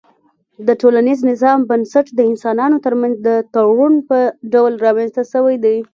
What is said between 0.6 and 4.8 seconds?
د ټولنيز نظام بنسټ د انسانانو ترمنځ د تړون په ډول